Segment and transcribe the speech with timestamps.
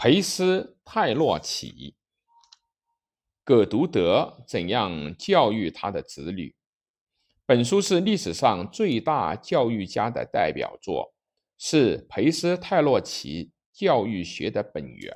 [0.00, 1.96] 裴斯泰洛奇，
[3.42, 6.54] 葛独德怎样教育他的子女？
[7.44, 11.12] 本书是历史上最大教育家的代表作，
[11.58, 15.12] 是裴斯泰洛奇教育学的本源。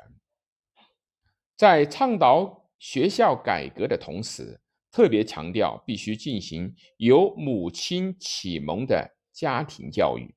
[1.57, 4.61] 在倡导学校改革的同时，
[4.91, 10.35] 特别强调必须进行由母亲启蒙的家庭教育，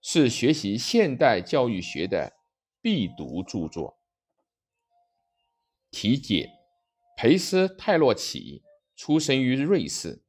[0.00, 2.36] 是学习现代教育学的。
[2.82, 3.98] 必读著作。
[5.90, 6.50] 题解：
[7.16, 8.62] 裴斯泰洛奇
[8.96, 10.22] 出生于瑞士，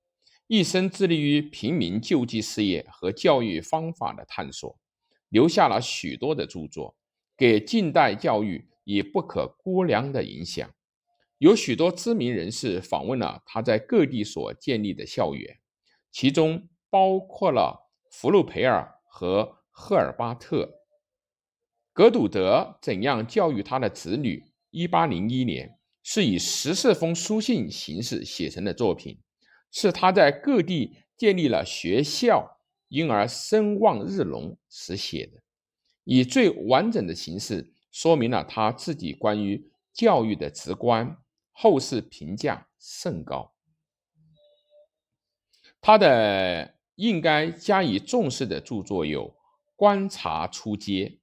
[0.48, 4.78] 一生致力于平民救济事业和教育方法的探索，
[5.30, 6.98] 留下了许多的著作，
[7.38, 10.70] 给近代教育以不可估量的影响。
[11.38, 15.60] 有许多知名人士访问了他在各地所建立的校园，
[16.12, 20.81] 其中包括了福禄培尔和赫尔巴特。
[21.94, 24.46] 格鲁德怎样教育他的子女？
[24.70, 29.20] 一八零一年是以十四封书信形式写成的作品，
[29.72, 32.58] 是他在各地建立了学校，
[32.88, 35.42] 因而声望日隆时写的，
[36.06, 41.18] 以最完整的形式说明了他自己关于教育的直观，
[41.52, 43.52] 后世评价甚高。
[45.82, 49.28] 他的应该加以重视的著作有
[49.76, 51.18] 《观察出街》。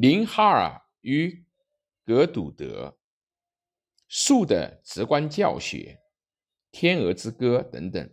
[0.00, 1.44] 林哈尔与
[2.06, 2.96] 格鲁德、
[4.08, 6.00] 树的直观教学、
[6.70, 8.10] 天鹅之歌等等，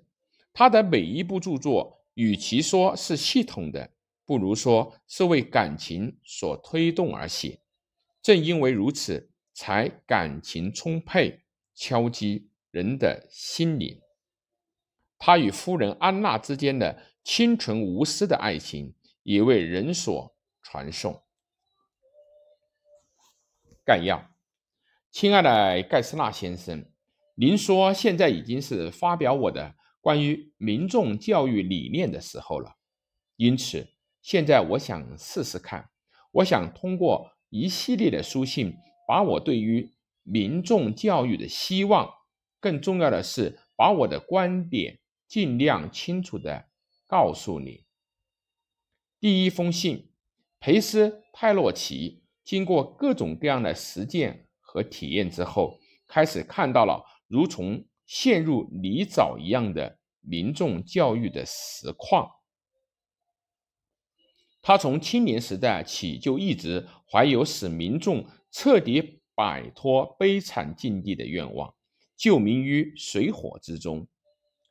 [0.51, 3.93] 他的每一部著作，与其说是系统的，
[4.25, 7.61] 不如说是为感情所推动而写。
[8.21, 14.01] 正因为如此，才感情充沛，敲击人的心灵。
[15.17, 18.93] 他与夫人安娜之间的清纯无私的爱情，
[19.23, 21.23] 也为人所传颂。
[23.87, 24.21] 概要，
[25.11, 26.85] 亲爱的盖斯纳先生，
[27.35, 32.75] 您说现在已经是发表我的关于民众教育理念的时候了，
[33.37, 33.87] 因此
[34.21, 35.89] 现在我想试试看，
[36.33, 38.75] 我想通过一系列的书信，
[39.07, 39.89] 把我对于
[40.23, 42.11] 民众教育的希望，
[42.59, 44.99] 更重要的是把我的观点
[45.29, 46.65] 尽量清楚的
[47.07, 47.85] 告诉你。
[49.21, 50.11] 第一封信，
[50.59, 52.26] 裴斯泰洛奇。
[52.47, 55.77] 经过各种各样的实践和体验之后，
[56.07, 62.31] 开始看到了如同陷入泥沼一样的民众教育的实况。
[64.61, 71.75] 他从青年时代起就一直怀有使民众彻底摆脱悲惨境地的愿望，
[72.15, 74.07] 救民于水火之中。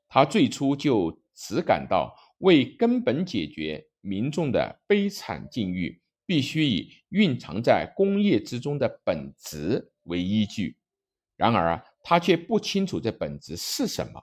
[0.09, 6.01] 他最初就只感到为根本解决民众的悲惨境遇。
[6.27, 10.77] 必须以蕴藏在工业之中的本质为依据，
[11.37, 14.21] 然而他却不清楚这本质是什么。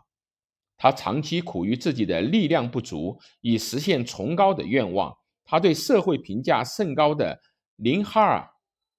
[0.78, 5.18] 他长期苦于自己的力量不足，以实现崇高的愿望。
[5.46, 7.42] 他对社会评价甚高的
[7.78, 8.50] 林哈尔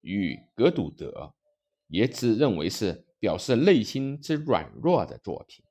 [0.00, 1.34] 与格鲁德，
[1.88, 5.65] 也只认为是表示内心之软弱的作品。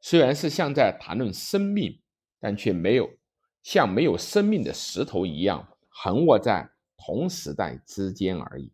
[0.00, 2.00] 虽然是像在谈论生命，
[2.40, 3.08] 但却没有
[3.62, 6.70] 像没有生命的石头一样横卧在。
[7.04, 8.70] 同时代之间而已。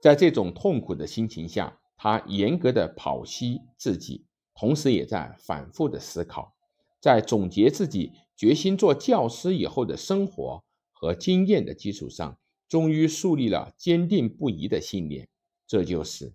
[0.00, 6.54] 在这种痛苦的心情下，他严格的剖析自己，同时也在反复的思考，
[7.00, 10.62] 在总结自己决心做教师以后的生活
[10.92, 12.38] 和经验的基础上，
[12.68, 15.28] 终于树立了坚定不移的信念。
[15.66, 16.32] 这就是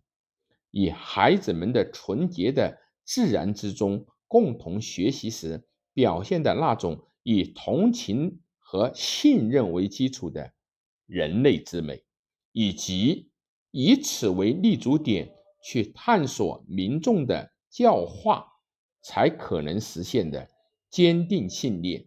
[0.71, 8.41] 以孩子们的纯洁的自然之中共同学习时表现的那种以同情。
[8.71, 10.53] 和信任为基础的
[11.07, 12.03] 人类之美，
[12.51, 13.31] 以及
[13.71, 18.45] 以此为立足点去探索民众的教化，
[19.01, 20.47] 才可能实现的
[20.87, 22.05] 坚定信念。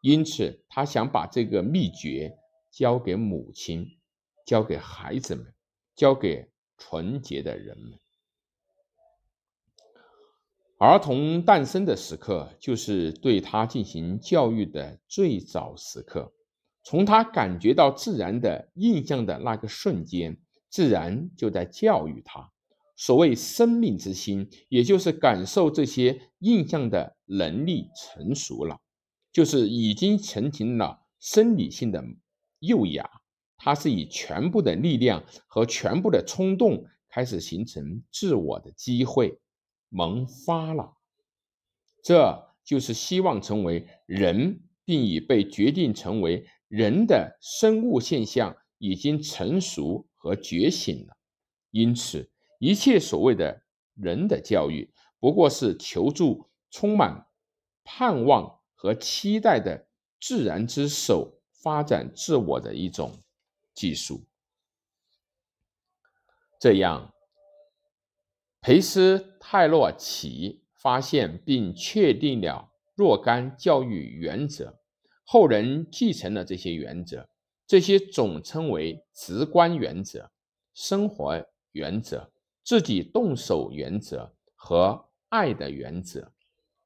[0.00, 2.38] 因此，他想把这个秘诀
[2.70, 3.84] 交给母亲，
[4.46, 5.52] 交给孩子们，
[5.96, 6.48] 交给
[6.78, 7.98] 纯洁的人们。
[10.80, 16.32] 儿童诞生的时刻，就是对他进行教育的最早时刻。
[16.82, 20.38] 从他感觉到自然的印象的那个瞬间，
[20.70, 22.50] 自然就在教育他。
[22.96, 28.78] 所谓生命之心，也就是感受这些印象的能力成熟了，
[29.30, 32.02] 就是已经成型了生理性的
[32.60, 33.06] 幼芽。
[33.58, 39.38] 它是以全部的力量和全部的冲动，开始形成自我的机会。
[39.90, 40.96] 萌发了，
[42.02, 51.16] 这就是希望成为人，并已被决定成为人的生物现象已经成熟和觉醒了。
[51.70, 53.62] 因此，一切所谓的
[53.94, 57.26] 人的教育，不过是求助充满
[57.84, 59.88] 盼望和期待的
[60.20, 63.22] 自然之手发展自我的一种
[63.74, 64.24] 技术。
[66.58, 67.14] 这样，
[68.60, 74.78] 裴斯泰洛奇发现并确定了若干教育原则，
[75.24, 77.28] 后人继承了这些原则，
[77.66, 80.30] 这些总称为直观原则、
[80.74, 82.30] 生活原则、
[82.62, 86.32] 自己动手原则和爱的原则。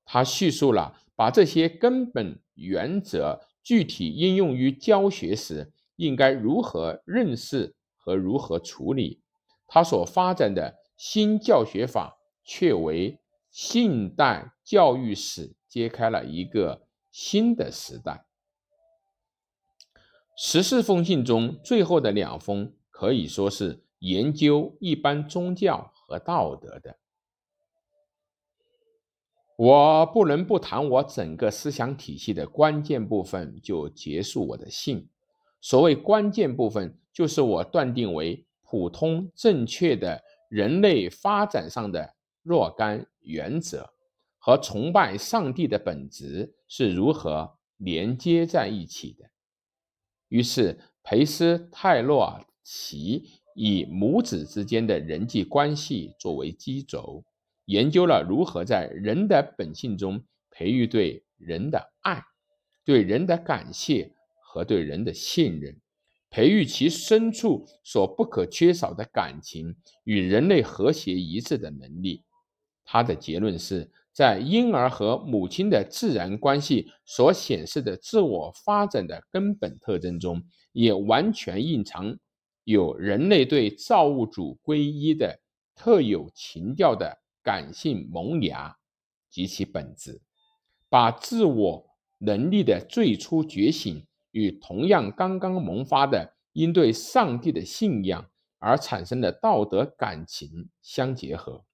[0.04, 9.22] 他叙述了把这些根本原则具体应用于教学时应该如何认识和如何处理。
[9.66, 13.18] 他所发展的新教学法，却为
[13.50, 18.26] 现代教育史揭开了一个新的时代。
[20.36, 26.98] 十四封信中最后的两封，可以说是研究一般宗教和道德的。
[29.56, 35.08] 我不能不谈我整个思想体系的关键部分，就结束我的信。
[35.60, 38.46] 所谓关键部分，就是我断定为。
[38.66, 42.13] 普通正确的人类发展上的
[42.44, 43.90] 若干原则
[44.38, 49.30] 和崇拜上帝的本质是如何连接在一起的。
[50.28, 57.24] 于是，裴斯泰洛奇以母子之间的人际关系作为基轴，
[57.64, 62.22] 研究了如何在人的本性中培育对人的爱、
[62.84, 64.12] 对人的感谢
[64.42, 65.80] 和对人的信任。
[66.30, 72.24] 培育其深处所不可缺少的感情与人类和谐一致的能力。
[72.84, 80.42] 他的结论是在婴儿和母亲的自然关系所显示的自我发展的根本特征中，
[80.72, 82.16] 也完全蕴藏
[82.64, 85.40] 有人类对造物主归一的
[85.74, 88.76] 特有情调的感性萌芽
[89.30, 90.22] 及其本质，
[90.88, 91.86] 把自我
[92.18, 94.06] 能力的最初觉醒。
[94.34, 98.28] 与同样刚刚萌发的因对上帝的信仰
[98.58, 101.64] 而产生的道德感情相结合，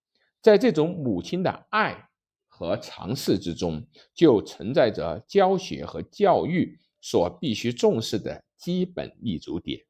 [0.40, 2.08] 在这种母亲的爱
[2.46, 9.84] 和尝试之中，就存在着教学和教育所必须重视的基本立足点。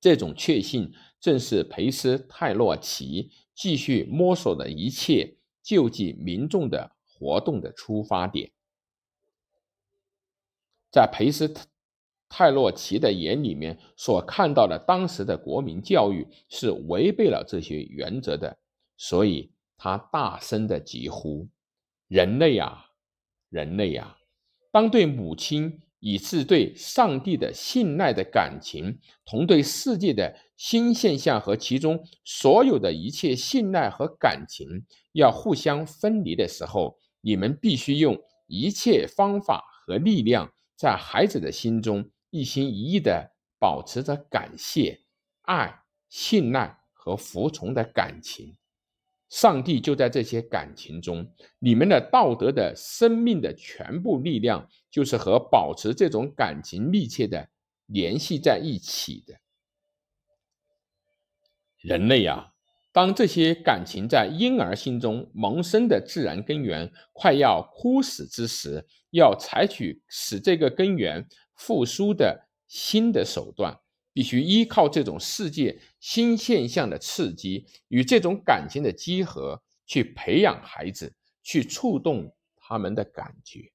[0.00, 8.52] 这种确信正是裴斯泰洛奇继续摸索的一切救济民众的活动的出发点。
[10.90, 11.52] 在裴斯
[12.28, 18.58] 泰洛奇的眼里面所看到的当时的国民教育是违背了这些原则的，
[19.06, 21.46] 所以他大声的疾呼
[22.08, 22.86] ：“人类啊，
[23.50, 24.16] 人类啊！
[24.72, 34.66] 当对母亲以至对上帝的信赖的感情，同对世界的新现象和其中所有的一切信赖和感情
[35.12, 45.02] 要互相分离的时候，你们必须用一切方法和力量。”在孩子的心中，一心一意地保持着感谢、
[45.42, 48.56] 爱、信赖和服从的感情。
[49.34, 51.28] 上帝就在这些感情中。
[51.58, 57.48] 你们的道德的生命的全部力量，就是和保持这种感情密切的
[57.86, 59.34] 联系在一起的。
[61.80, 62.52] 人类呀！
[62.92, 73.80] 当这些感情在婴儿心中萌生的自然根源快要枯死之时，要采取使这个根源复苏的新的手段，
[74.14, 83.70] 必须依靠这种世界新现象的刺激与这种感情的集合，去培养孩子，去触动他们的感觉。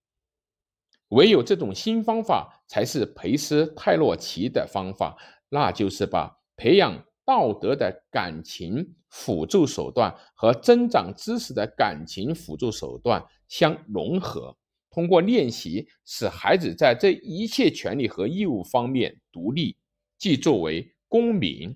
[1.09, 5.15] 唯有这种新方法，才是培斯泰洛奇的方法，
[5.49, 7.05] 那就是把培养。
[7.25, 14.57] 道德的感情辅助手段和增长知识的感情辅助手段相融合，
[14.89, 19.77] 通过练习使孩子在这一切权利和义务方面独立，
[20.19, 21.75] 既作为公民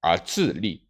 [0.00, 0.86] 而自立。